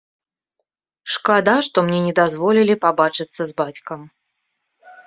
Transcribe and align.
Шкада, 1.15 1.55
што 1.67 1.77
мне 1.91 1.99
не 2.09 2.13
дазволілі 2.21 2.79
пабачыцца 2.87 3.41
з 3.53 3.61
бацькам. 3.65 4.01